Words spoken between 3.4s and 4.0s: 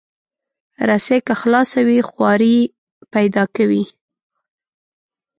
کوي.